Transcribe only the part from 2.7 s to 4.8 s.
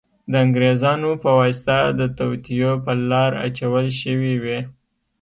په لار اچول شوې وې.